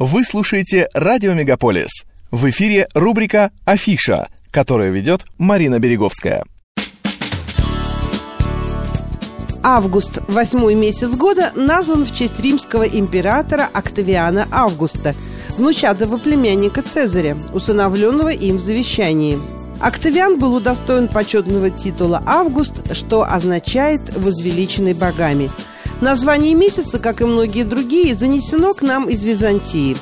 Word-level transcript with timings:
Вы 0.00 0.22
слушаете 0.22 0.88
«Радио 0.94 1.32
Мегаполис». 1.32 1.90
В 2.30 2.48
эфире 2.50 2.86
рубрика 2.94 3.50
«Афиша», 3.64 4.28
которую 4.52 4.92
ведет 4.92 5.22
Марина 5.38 5.80
Береговская. 5.80 6.44
Август, 9.64 10.20
восьмой 10.28 10.76
месяц 10.76 11.10
года, 11.16 11.50
назван 11.56 12.04
в 12.04 12.14
честь 12.14 12.38
римского 12.38 12.84
императора 12.84 13.68
Октавиана 13.72 14.46
Августа, 14.52 15.16
внучатого 15.56 16.16
племянника 16.18 16.82
Цезаря, 16.82 17.36
усыновленного 17.52 18.28
им 18.28 18.58
в 18.58 18.60
завещании. 18.60 19.40
Октавиан 19.80 20.38
был 20.38 20.54
удостоен 20.54 21.08
почетного 21.08 21.70
титула 21.70 22.22
«Август», 22.24 22.94
что 22.94 23.24
означает 23.24 24.16
«возвеличенный 24.16 24.94
богами», 24.94 25.50
Название 26.00 26.54
месяца, 26.54 27.00
как 27.00 27.20
и 27.20 27.24
многие 27.24 27.64
другие, 27.64 28.14
занесено 28.14 28.72
к 28.72 28.82
нам 28.82 29.08
из 29.08 29.24
Византии. 29.24 29.96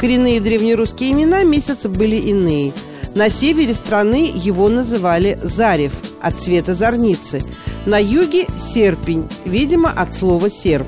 Коренные 0.00 0.40
древнерусские 0.40 1.12
имена 1.12 1.44
месяца 1.44 1.90
были 1.90 2.16
иные. 2.16 2.72
На 3.14 3.28
севере 3.28 3.74
страны 3.74 4.32
его 4.34 4.70
называли 4.70 5.38
Зарев, 5.42 5.92
от 6.22 6.40
цвета 6.40 6.72
зорницы. 6.74 7.42
На 7.84 7.98
юге– 7.98 8.46
Серпень, 8.56 9.28
видимо, 9.44 9.90
от 9.90 10.14
слова 10.14 10.48
«серп». 10.48 10.86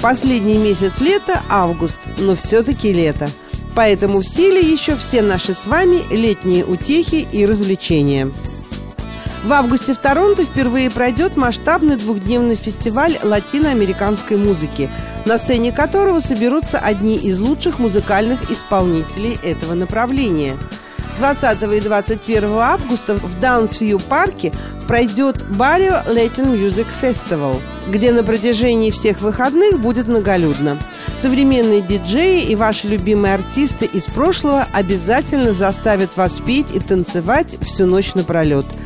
Последний 0.00 0.58
месяц 0.58 0.98
лета– 1.00 1.40
август, 1.48 1.98
но 2.18 2.34
все-таки 2.34 2.92
лето. 2.92 3.30
Поэтому 3.76 4.20
в 4.20 4.26
силе 4.26 4.60
еще 4.60 4.96
все 4.96 5.22
наши 5.22 5.54
с 5.54 5.66
вами 5.66 6.02
летние 6.10 6.64
утехи 6.64 7.26
и 7.30 7.46
развлечения. 7.46 8.32
В 9.44 9.52
августе 9.52 9.92
в 9.92 9.98
Торонто 9.98 10.44
впервые 10.44 10.88
пройдет 10.88 11.36
масштабный 11.36 11.96
двухдневный 11.96 12.54
фестиваль 12.54 13.18
латиноамериканской 13.24 14.36
музыки, 14.36 14.88
на 15.26 15.36
сцене 15.36 15.72
которого 15.72 16.20
соберутся 16.20 16.78
одни 16.78 17.16
из 17.16 17.40
лучших 17.40 17.80
музыкальных 17.80 18.52
исполнителей 18.52 19.36
этого 19.42 19.74
направления. 19.74 20.56
20 21.18 21.62
и 21.74 21.80
21 21.80 22.44
августа 22.52 23.16
в 23.16 23.40
Даунсвью 23.40 23.98
парке 23.98 24.52
пройдет 24.86 25.38
Barrio 25.50 26.06
Latin 26.06 26.54
Music 26.54 26.86
Festival, 27.02 27.60
где 27.88 28.12
на 28.12 28.22
протяжении 28.22 28.90
всех 28.90 29.20
выходных 29.20 29.80
будет 29.80 30.06
многолюдно. 30.06 30.78
Современные 31.20 31.80
диджеи 31.80 32.44
и 32.44 32.54
ваши 32.54 32.86
любимые 32.86 33.34
артисты 33.34 33.86
из 33.86 34.04
прошлого 34.04 34.66
обязательно 34.72 35.52
заставят 35.52 36.16
вас 36.16 36.40
петь 36.40 36.74
и 36.74 36.78
танцевать 36.78 37.58
всю 37.60 37.86
ночь 37.86 38.14
напролет– 38.14 38.66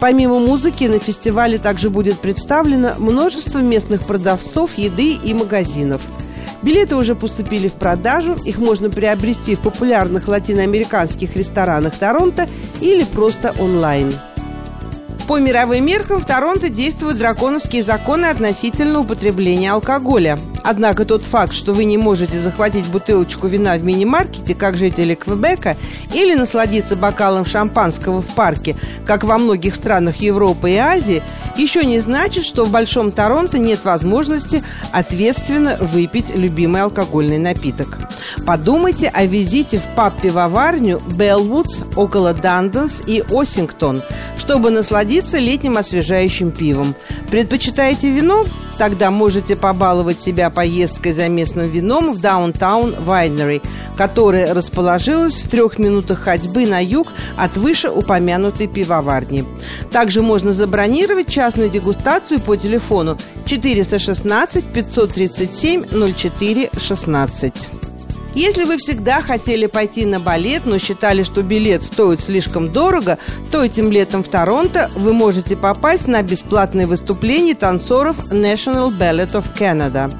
Помимо 0.00 0.38
музыки 0.38 0.84
на 0.84 0.98
фестивале 0.98 1.58
также 1.58 1.90
будет 1.90 2.18
представлено 2.18 2.94
множество 2.98 3.58
местных 3.58 4.06
продавцов 4.06 4.78
еды 4.78 5.14
и 5.14 5.34
магазинов. 5.34 6.02
Билеты 6.62 6.96
уже 6.96 7.14
поступили 7.14 7.68
в 7.68 7.74
продажу, 7.74 8.34
их 8.44 8.58
можно 8.58 8.90
приобрести 8.90 9.54
в 9.54 9.60
популярных 9.60 10.28
латиноамериканских 10.28 11.36
ресторанах 11.36 11.94
Торонто 11.94 12.48
или 12.80 13.04
просто 13.04 13.54
онлайн. 13.60 14.12
По 15.28 15.38
мировым 15.38 15.84
меркам 15.84 16.18
в 16.18 16.24
Торонто 16.24 16.68
действуют 16.68 17.18
драконовские 17.18 17.82
законы 17.82 18.26
относительно 18.26 19.00
употребления 19.00 19.72
алкоголя. 19.72 20.38
Однако 20.70 21.06
тот 21.06 21.22
факт, 21.22 21.54
что 21.54 21.72
вы 21.72 21.86
не 21.86 21.96
можете 21.96 22.38
захватить 22.38 22.84
бутылочку 22.84 23.46
вина 23.46 23.78
в 23.78 23.84
мини-маркете, 23.84 24.54
как 24.54 24.76
жители 24.76 25.14
Квебека, 25.14 25.78
или 26.12 26.34
насладиться 26.34 26.94
бокалом 26.94 27.46
шампанского 27.46 28.20
в 28.20 28.26
парке, 28.34 28.76
как 29.06 29.24
во 29.24 29.38
многих 29.38 29.74
странах 29.74 30.16
Европы 30.16 30.72
и 30.72 30.76
Азии, 30.76 31.22
еще 31.56 31.86
не 31.86 32.00
значит, 32.00 32.44
что 32.44 32.66
в 32.66 32.70
Большом 32.70 33.12
Торонто 33.12 33.56
нет 33.56 33.82
возможности 33.86 34.62
ответственно 34.92 35.78
выпить 35.80 36.34
любимый 36.34 36.82
алкогольный 36.82 37.38
напиток. 37.38 37.96
Подумайте 38.44 39.08
о 39.08 39.24
визите 39.24 39.78
в 39.78 39.94
паб-пивоварню 39.96 41.00
Белвудс 41.16 41.78
около 41.96 42.34
Данденс 42.34 43.02
и 43.06 43.24
Осингтон, 43.30 44.02
чтобы 44.36 44.68
насладиться 44.68 45.38
летним 45.38 45.78
освежающим 45.78 46.50
пивом. 46.50 46.94
Предпочитаете 47.30 48.10
вино? 48.10 48.44
Тогда 48.78 49.10
можете 49.10 49.56
побаловать 49.56 50.20
себя 50.20 50.50
поездкой 50.50 51.12
за 51.12 51.28
местным 51.28 51.68
вином 51.68 52.12
в 52.12 52.20
Даунтаун 52.20 52.94
Вайнери, 53.00 53.60
которая 53.96 54.54
расположилась 54.54 55.42
в 55.42 55.48
трех 55.48 55.78
минутах 55.78 56.20
ходьбы 56.20 56.64
на 56.64 56.82
юг 56.82 57.08
от 57.36 57.56
вышеупомянутой 57.56 58.68
пивоварни. 58.68 59.44
Также 59.90 60.22
можно 60.22 60.52
забронировать 60.52 61.28
частную 61.28 61.70
дегустацию 61.70 62.40
по 62.40 62.56
телефону 62.56 63.18
416 63.46 64.64
537 64.64 65.84
04 66.14 66.70
16. 66.78 67.70
Если 68.34 68.64
вы 68.64 68.76
всегда 68.76 69.20
хотели 69.20 69.66
пойти 69.66 70.04
на 70.04 70.20
балет, 70.20 70.66
но 70.66 70.78
считали, 70.78 71.22
что 71.22 71.42
билет 71.42 71.82
стоит 71.82 72.20
слишком 72.20 72.70
дорого, 72.70 73.18
то 73.50 73.64
этим 73.64 73.90
летом 73.90 74.22
в 74.22 74.28
Торонто 74.28 74.90
вы 74.94 75.12
можете 75.12 75.56
попасть 75.56 76.06
на 76.06 76.22
бесплатные 76.22 76.86
выступления 76.86 77.54
танцоров 77.54 78.30
National 78.30 78.90
Ballet 78.96 79.32
of 79.32 79.44
Canada. 79.58 80.12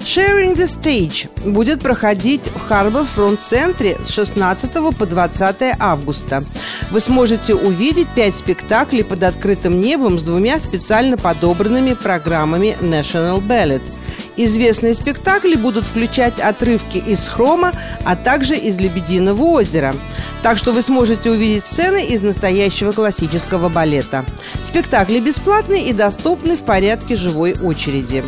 Sharing 0.00 0.54
the 0.54 0.66
Stage 0.66 1.28
будет 1.50 1.80
проходить 1.80 2.42
в 2.42 2.70
Harbour 2.70 3.06
Front 3.16 3.38
центре 3.40 3.98
с 4.04 4.10
16 4.10 4.70
по 4.96 5.06
20 5.06 5.56
августа. 5.78 6.44
Вы 6.90 7.00
сможете 7.00 7.54
увидеть 7.54 8.08
пять 8.14 8.36
спектаклей 8.36 9.02
под 9.02 9.22
открытым 9.22 9.80
небом 9.80 10.18
с 10.18 10.22
двумя 10.22 10.60
специально 10.60 11.16
подобранными 11.16 11.94
программами 11.94 12.76
National 12.80 13.40
Ballet– 13.40 13.82
Известные 14.36 14.94
спектакли 14.94 15.54
будут 15.54 15.84
включать 15.84 16.40
отрывки 16.40 16.98
из 16.98 17.20
«Хрома», 17.20 17.72
а 18.04 18.16
также 18.16 18.56
из 18.56 18.78
«Лебединого 18.78 19.42
озера». 19.42 19.94
Так 20.42 20.58
что 20.58 20.72
вы 20.72 20.82
сможете 20.82 21.30
увидеть 21.30 21.64
сцены 21.64 22.04
из 22.06 22.20
настоящего 22.20 22.92
классического 22.92 23.68
балета. 23.68 24.24
Спектакли 24.64 25.20
бесплатны 25.20 25.84
и 25.88 25.92
доступны 25.92 26.56
в 26.56 26.64
порядке 26.64 27.16
живой 27.16 27.54
очереди. 27.62 28.24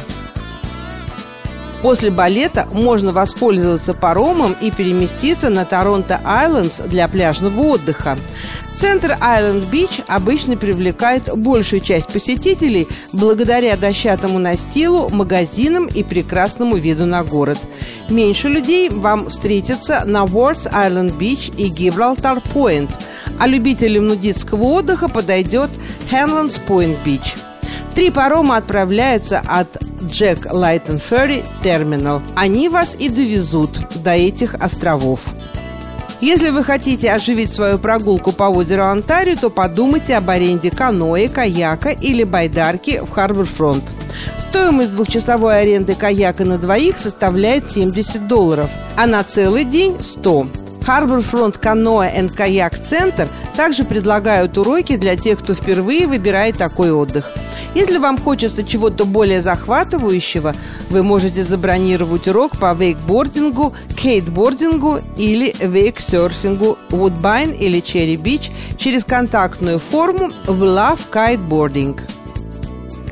После 1.83 2.11
балета 2.11 2.67
можно 2.73 3.13
воспользоваться 3.13 3.95
паромом 3.95 4.57
и 4.61 4.71
переместиться 4.71 5.51
на 5.51 5.65
Торонто 5.65 6.21
Айлендс 6.25 6.81
для 6.81 7.07
пляжного 7.07 7.61
отдыха. 7.61 8.17
Центр 8.75 9.17
Айленд 9.21 9.65
Бич 9.71 10.01
обычно 10.07 10.57
привлекает 10.57 11.35
большую 11.35 11.81
часть 11.81 12.09
посетителей 12.09 12.87
благодаря 13.13 13.77
дощатому 13.77 14.39
настилу, 14.39 15.09
магазинам 15.09 15.87
и 15.87 16.03
прекрасному 16.03 16.77
виду 16.77 17.07
на 17.07 17.25
город. 17.25 17.59
Меньше 18.11 18.49
людей 18.49 18.91
вам 18.91 19.31
встретится 19.31 20.03
на 20.05 20.25
Уордс 20.25 20.67
Айленд 20.71 21.15
Бич 21.15 21.51
и 21.57 21.69
Гибралтар 21.69 22.41
Пойнт, 22.53 22.91
а 23.39 23.47
любителям 23.47 24.09
нудистского 24.09 24.65
отдыха 24.65 25.09
подойдет 25.09 25.71
Хэнландс 26.11 26.59
Пойнт 26.59 26.99
Бич. 27.05 27.35
Три 27.95 28.11
парома 28.11 28.59
отправляются 28.59 29.43
от 29.47 29.86
Джек 30.05 30.53
Лайтон 30.53 30.99
Ферри 30.99 31.45
Терминал. 31.63 32.23
Они 32.35 32.69
вас 32.69 32.97
и 32.99 33.09
довезут 33.09 33.81
до 34.03 34.13
этих 34.13 34.55
островов. 34.55 35.21
Если 36.21 36.49
вы 36.49 36.65
хотите 36.65 37.13
оживить 37.13 37.53
свою 37.53 37.79
прогулку 37.79 38.33
по 38.33 38.45
озеру 38.45 38.85
Онтарио, 38.85 39.37
то 39.37 39.51
подумайте 39.51 40.17
об 40.17 40.31
аренде 40.31 40.71
каноэ, 40.71 41.29
каяка 41.29 41.91
или 41.91 42.25
байдарки 42.25 43.03
в 43.05 43.11
Харбор-фронт. 43.11 43.85
Стоимость 44.39 44.93
двухчасовой 44.93 45.59
аренды 45.61 45.95
каяка 45.95 46.47
на 46.47 46.57
двоих 46.57 46.99
составляет 46.99 47.71
70 47.71 48.27
долларов, 48.27 48.71
а 48.97 49.07
на 49.07 49.23
целый 49.25 49.65
день– 49.65 49.97
100. 50.01 50.47
Harbor 50.87 51.23
Front 51.23 51.61
Canoe 51.61 52.11
and 52.17 52.35
Kayak 52.35 52.81
Center 52.81 53.29
также 53.57 53.85
предлагают 53.85 54.57
уроки 54.57 54.97
для 54.97 55.17
тех, 55.17 55.41
кто 55.41 55.53
впервые 55.53 56.07
выбирает 56.07 56.57
такой 56.57 56.93
отдых– 56.93 57.31
если 57.75 57.99
вам 57.99 58.19
хочется 58.19 58.65
чего-то 58.65 59.05
более 59.05 59.43
захватывающего, 59.43 60.55
вы 60.91 61.03
можете 61.03 61.45
забронировать 61.45 62.29
урок 62.29 62.59
по 62.59 62.73
вейкбордингу, 62.75 63.75
кейтбордингу 63.97 65.01
или 65.17 65.55
вейксерфингу 65.59 66.79
Woodbine 66.91 67.57
или 67.57 67.81
Cherry 67.81 68.17
Beach 68.17 68.51
через 68.79 69.05
контактную 69.05 69.79
форму 69.79 70.31
в 70.47 70.63
Love 70.63 71.01
Kiteboarding. 71.13 72.16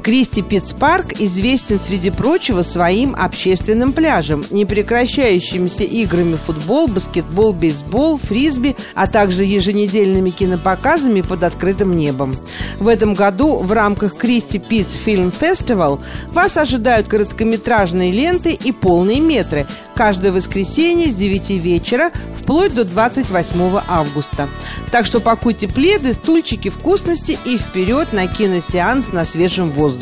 Кристи 0.04 0.42
Питтспарк 0.42 1.18
известен, 1.18 1.80
среди 1.80 2.10
прочего, 2.10 2.60
своим 2.60 3.16
общественным 3.18 3.94
пляжем, 3.94 4.44
непрекращающимися 4.50 5.84
играми 5.84 6.36
футбол, 6.36 6.88
баскетбол, 6.88 7.54
бейсбол, 7.54 8.18
фрисби, 8.18 8.76
а 8.94 9.06
также 9.06 9.44
еженедельными 9.44 10.28
кинопоказами 10.28 11.22
под 11.22 11.42
открытым 11.42 11.96
небом. 11.96 12.36
В 12.78 12.88
этом 12.88 13.14
году 13.14 13.56
в 13.56 13.72
рамках 13.72 14.14
Кристи 14.16 14.58
Питтс 14.58 14.94
Фильм 14.94 15.32
Фестивал 15.32 16.02
вас 16.32 16.58
ожидают 16.58 17.08
короткометражные 17.08 18.12
ленты 18.12 18.52
и 18.52 18.72
полные 18.72 19.20
метры– 19.20 19.66
каждое 19.94 20.32
воскресенье 20.32 21.12
с 21.12 21.14
9 21.14 21.50
вечера 21.50 22.10
вплоть 22.36 22.74
до 22.74 22.84
28 22.84 23.80
августа. 23.88 24.48
Так 24.90 25.06
что 25.06 25.20
пакуйте 25.20 25.68
пледы, 25.68 26.12
стульчики, 26.14 26.68
вкусности 26.68 27.38
и 27.44 27.56
вперед 27.56 28.12
на 28.12 28.26
киносеанс 28.26 29.12
на 29.12 29.24
свежем 29.24 29.70
воздухе. 29.70 29.93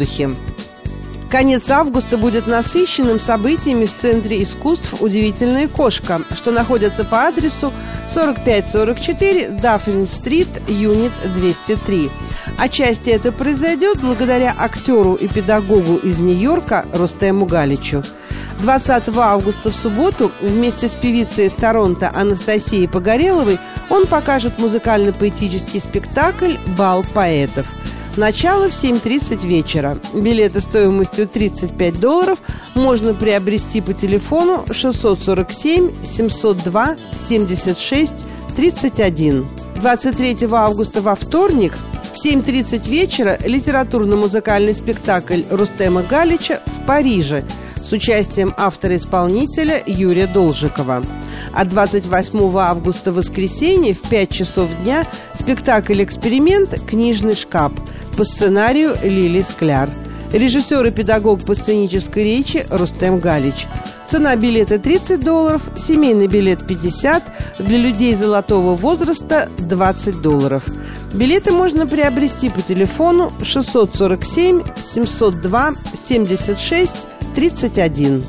Конец 1.32 1.70
августа 1.70 2.18
будет 2.18 2.46
насыщенным 2.46 3.18
событиями 3.18 3.86
в 3.86 3.94
Центре 3.94 4.42
искусств 4.42 5.00
«Удивительная 5.00 5.66
кошка», 5.66 6.20
что 6.34 6.50
находится 6.50 7.04
по 7.04 7.22
адресу 7.22 7.72
4544 8.12 9.48
Даффин-стрит, 9.48 10.48
юнит 10.68 11.12
203. 11.34 12.10
Отчасти 12.58 13.08
это 13.08 13.32
произойдет 13.32 14.02
благодаря 14.02 14.54
актеру 14.58 15.14
и 15.14 15.26
педагогу 15.26 15.96
из 15.96 16.18
Нью-Йорка 16.18 16.84
Рустему 16.92 17.46
Галичу. 17.46 18.02
20 18.60 19.08
августа 19.16 19.70
в 19.70 19.74
субботу 19.74 20.30
вместе 20.42 20.88
с 20.88 20.94
певицей 20.94 21.46
из 21.46 21.54
Торонто 21.54 22.10
Анастасией 22.14 22.88
Погореловой 22.88 23.58
он 23.88 24.06
покажет 24.06 24.58
музыкально-поэтический 24.58 25.80
спектакль 25.80 26.56
«Бал 26.76 27.04
поэтов». 27.14 27.66
Начало 28.16 28.68
в 28.68 28.72
7.30 28.72 29.46
вечера. 29.46 29.96
Билеты 30.12 30.60
стоимостью 30.60 31.26
35 31.26 31.98
долларов 31.98 32.38
можно 32.74 33.14
приобрести 33.14 33.80
по 33.80 33.94
телефону 33.94 34.64
647 34.70 36.04
702 36.04 36.96
76 37.18 38.12
31. 38.54 39.48
23 39.76 40.36
августа 40.52 41.00
во 41.00 41.14
вторник 41.14 41.72
в 42.12 42.26
7.30 42.26 42.86
вечера 42.86 43.38
литературно-музыкальный 43.46 44.74
спектакль 44.74 45.40
Рустема 45.50 46.02
Галича 46.02 46.60
в 46.66 46.86
Париже 46.86 47.44
с 47.82 47.92
участием 47.92 48.52
автора-исполнителя 48.58 49.82
Юрия 49.86 50.26
Должикова. 50.26 51.02
А 51.54 51.64
28 51.64 52.58
августа 52.58 53.10
воскресенье 53.10 53.94
в 53.94 54.02
5 54.02 54.30
часов 54.30 54.68
дня 54.82 55.06
спектакль 55.34 56.02
«Эксперимент. 56.02 56.78
Книжный 56.86 57.34
шкаф» 57.34 57.72
по 58.16 58.24
сценарию 58.24 58.96
Лили 59.02 59.42
Скляр. 59.42 59.90
Режиссер 60.32 60.86
и 60.86 60.90
педагог 60.90 61.44
по 61.44 61.54
сценической 61.54 62.24
речи 62.24 62.66
Рустем 62.70 63.18
Галич. 63.18 63.66
Цена 64.08 64.36
билета 64.36 64.78
30 64.78 65.20
долларов, 65.20 65.62
семейный 65.78 66.26
билет 66.26 66.66
50, 66.66 67.22
для 67.58 67.78
людей 67.78 68.14
золотого 68.14 68.76
возраста 68.76 69.48
20 69.58 70.20
долларов. 70.20 70.64
Билеты 71.14 71.50
можно 71.52 71.86
приобрести 71.86 72.50
по 72.50 72.60
телефону 72.62 73.32
647 73.42 74.62
702 74.76 75.72
76 76.08 76.92
31. 77.34 78.24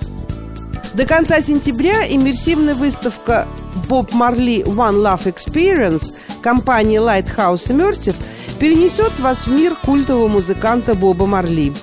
До 0.94 1.06
конца 1.06 1.42
сентября 1.42 2.06
иммерсивная 2.10 2.76
выставка 2.76 3.48
Bob 3.90 4.12
Marley 4.12 4.64
One 4.64 5.02
Love 5.02 5.34
Experience 5.34 6.14
компании 6.42 7.00
Lighthouse 7.00 7.68
Immersive– 7.68 8.16
перенесет 8.64 9.20
вас 9.20 9.46
в 9.46 9.52
мир 9.52 9.76
культового 9.76 10.30
музыканта 10.30 10.96
Боба 10.96 11.26
Марли. 11.26 11.74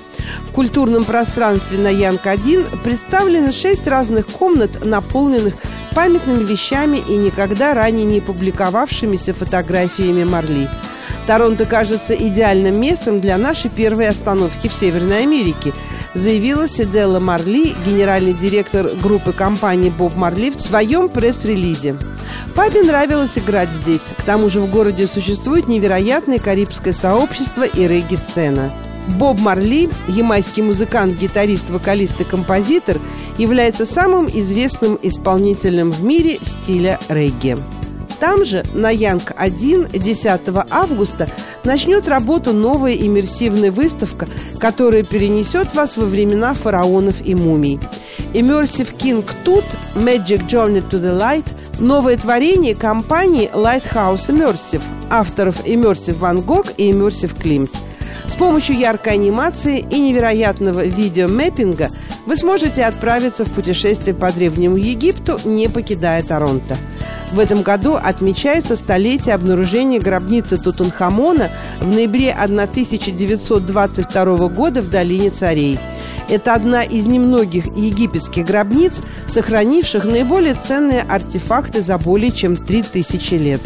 В 0.47 0.53
культурном 0.53 1.05
пространстве 1.05 1.77
на 1.77 1.88
Янг-1 1.88 2.81
представлены 2.82 3.53
шесть 3.53 3.87
разных 3.87 4.27
комнат, 4.29 4.82
наполненных 4.82 5.56
памятными 5.94 6.43
вещами 6.43 6.97
и 6.97 7.19
никогда 7.19 7.75
ранее 7.75 8.06
не 8.06 8.23
публиковавшимися 8.23 9.35
фотографиями 9.35 10.25
Марли. 10.25 10.71
Торонто 11.27 11.67
кажется 11.67 12.15
идеальным 12.15 12.81
местом 12.81 13.21
для 13.21 13.37
нашей 13.37 13.69
первой 13.69 14.09
остановки 14.09 14.69
в 14.69 14.73
Северной 14.73 15.25
Америке, 15.25 15.75
заявила 16.15 16.67
Сиделла 16.67 17.21
Марли, 17.21 17.75
генеральный 17.85 18.33
директор 18.33 18.88
группы 19.03 19.35
компании 19.35 19.91
«Боб 19.91 20.17
Марли» 20.17 20.49
в 20.49 20.62
своем 20.62 21.11
пресс-релизе. 21.11 21.99
Папе 22.61 22.83
нравилось 22.83 23.39
играть 23.39 23.71
здесь. 23.71 24.12
К 24.19 24.23
тому 24.23 24.51
же 24.51 24.61
в 24.61 24.71
городе 24.71 25.07
существует 25.07 25.67
невероятное 25.67 26.39
карибское 26.39 26.93
сообщество 26.93 27.62
и 27.62 27.89
регги-сцена. 27.89 28.71
Боб 29.19 29.41
Марли, 29.41 29.89
ямайский 30.09 30.62
музыкант, 30.62 31.19
гитарист, 31.19 31.71
вокалист 31.71 32.21
и 32.21 32.25
композитор, 32.25 32.99
является 33.39 33.87
самым 33.87 34.29
известным 34.29 34.99
исполнителем 35.01 35.91
в 35.91 36.05
мире 36.05 36.39
стиля 36.43 37.01
регги. 37.09 37.57
Там 38.19 38.45
же, 38.45 38.62
на 38.75 38.91
Янг-1, 38.91 39.99
10 39.99 40.41
августа, 40.69 41.31
начнет 41.65 42.09
работу 42.09 42.53
новая 42.53 42.93
иммерсивная 42.93 43.71
выставка, 43.73 44.29
которая 44.59 45.03
перенесет 45.03 45.75
вас 45.75 45.97
во 45.97 46.05
времена 46.05 46.53
фараонов 46.53 47.23
и 47.25 47.35
мумий. 47.35 47.81
Immersive 48.35 48.95
King 48.99 49.27
Tut 49.47 49.65
Magic 49.95 50.47
Journey 50.47 50.87
to 50.91 51.01
the 51.01 51.19
Light– 51.19 51.47
Новое 51.81 52.17
творение 52.19 52.75
компании 52.75 53.50
Lighthouse 53.55 54.29
Immersive, 54.29 54.82
авторов 55.09 55.65
Immersive 55.65 56.19
Van 56.19 56.44
Gogh 56.44 56.71
и 56.77 56.91
Immersive 56.91 57.35
Klimt. 57.35 57.71
С 58.29 58.37
помощью 58.37 58.77
яркой 58.77 59.15
анимации 59.15 59.82
и 59.91 59.99
невероятного 59.99 60.85
видеомэппинга 60.85 61.88
вы 62.27 62.37
сможете 62.37 62.85
отправиться 62.85 63.47
в 63.47 63.53
путешествие 63.53 64.15
по 64.15 64.31
Древнему 64.31 64.77
Египту, 64.77 65.41
не 65.47 65.69
покидая 65.69 66.23
Торонто. 66.23 66.77
В 67.32 67.38
этом 67.38 67.62
году 67.62 67.94
отмечается 67.94 68.76
столетие 68.76 69.35
обнаружения 69.35 70.00
гробницы 70.00 70.59
Тутанхамона 70.59 71.49
в 71.81 71.88
ноябре 71.88 72.33
1922 72.33 74.49
года 74.49 74.83
в 74.83 74.91
Долине 74.91 75.31
Царей– 75.31 75.81
это 76.31 76.55
одна 76.55 76.82
из 76.82 77.06
немногих 77.06 77.67
египетских 77.77 78.47
гробниц, 78.47 79.03
сохранивших 79.27 80.05
наиболее 80.05 80.55
ценные 80.55 81.03
артефакты 81.03 81.82
за 81.82 81.99
более 81.99 82.32
чем 82.32 82.56
3000 82.56 83.35
лет. 83.35 83.61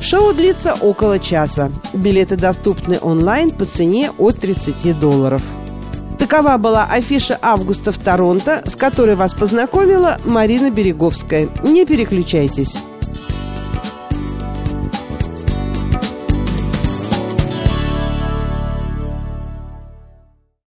Шоу 0.00 0.34
длится 0.34 0.74
около 0.74 1.18
часа. 1.18 1.70
Билеты 1.94 2.36
доступны 2.36 2.98
онлайн 3.00 3.50
по 3.50 3.64
цене 3.64 4.10
от 4.18 4.38
30 4.38 4.98
долларов. 5.00 5.42
Такова 6.18 6.58
была 6.58 6.84
афиша 6.84 7.38
августа 7.40 7.90
в 7.90 7.98
Торонто, 7.98 8.62
с 8.66 8.76
которой 8.76 9.14
вас 9.14 9.34
познакомила 9.34 10.18
Марина 10.24 10.70
Береговская. 10.70 11.48
Не 11.62 11.86
переключайтесь. 11.86 12.78